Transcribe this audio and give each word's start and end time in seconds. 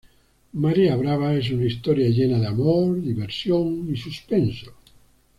Marea 0.61 0.95
Brava 0.97 1.35
es 1.35 1.51
una 1.51 1.65
historia 1.65 2.09
llena 2.09 2.39
de 2.39 2.47
amor, 2.47 2.99
diversión 3.03 3.87
y 3.93 3.95
suspenso. 3.97 4.71